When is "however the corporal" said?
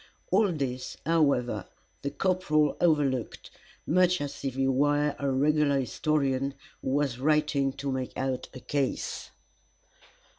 1.05-2.75